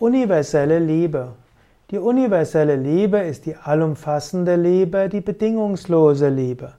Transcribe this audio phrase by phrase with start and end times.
[0.00, 1.32] Universelle Liebe.
[1.90, 6.72] Die universelle Liebe ist die allumfassende Liebe, die bedingungslose Liebe.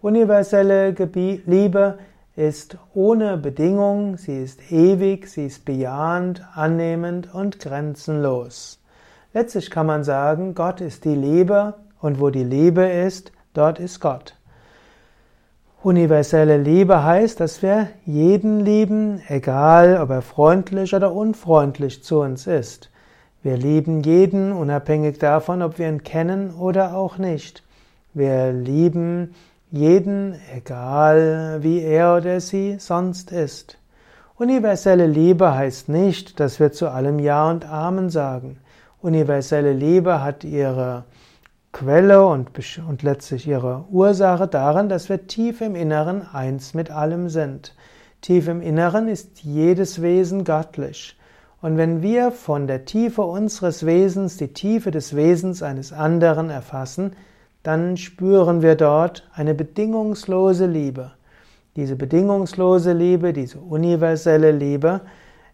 [0.00, 1.98] Universelle Liebe
[2.36, 8.80] ist ohne Bedingung, sie ist ewig, sie ist bejahend, annehmend und grenzenlos.
[9.34, 13.98] Letztlich kann man sagen, Gott ist die Liebe und wo die Liebe ist, dort ist
[13.98, 14.36] Gott.
[15.82, 22.46] Universelle Liebe heißt, dass wir jeden lieben, egal ob er freundlich oder unfreundlich zu uns
[22.46, 22.90] ist.
[23.42, 27.62] Wir lieben jeden, unabhängig davon, ob wir ihn kennen oder auch nicht.
[28.12, 29.34] Wir lieben
[29.70, 33.78] jeden, egal wie er oder sie sonst ist.
[34.36, 38.58] Universelle Liebe heißt nicht, dass wir zu allem Ja und Amen sagen.
[39.00, 41.04] Universelle Liebe hat ihre
[41.72, 42.50] Quelle und,
[42.88, 47.74] und letztlich ihre Ursache darin, dass wir tief im Inneren eins mit allem sind.
[48.20, 51.16] Tief im Inneren ist jedes Wesen göttlich.
[51.62, 57.12] Und wenn wir von der Tiefe unseres Wesens die Tiefe des Wesens eines anderen erfassen,
[57.62, 61.12] dann spüren wir dort eine bedingungslose Liebe.
[61.76, 65.02] Diese bedingungslose Liebe, diese universelle Liebe,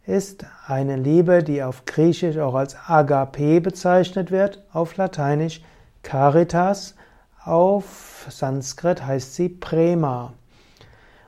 [0.06, 5.60] ist eine Liebe, die auf Griechisch auch als Agape bezeichnet wird, auf Lateinisch
[6.06, 6.94] Caritas,
[7.44, 10.34] auf Sanskrit heißt sie Prema.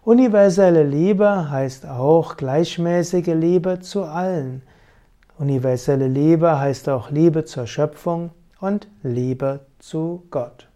[0.05, 4.62] Universelle Liebe heißt auch gleichmäßige Liebe zu allen.
[5.37, 10.67] Universelle Liebe heißt auch Liebe zur Schöpfung und Liebe zu Gott.